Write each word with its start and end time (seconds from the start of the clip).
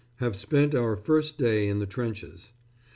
Have 0.15 0.35
spent 0.35 0.73
our 0.73 0.95
first 0.95 1.37
day 1.37 1.67
in 1.67 1.77
the 1.77 1.85
trenches. 1.85 2.53